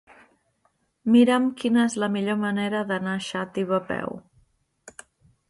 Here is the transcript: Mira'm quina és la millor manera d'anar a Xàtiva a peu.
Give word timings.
Mira'm 1.15 1.45
quina 1.59 1.83
és 1.89 1.97
la 2.05 2.09
millor 2.15 2.39
manera 2.45 2.81
d'anar 2.93 3.15
a 3.19 3.23
Xàtiva 3.27 3.79
a 3.81 3.83
peu. 3.93 4.19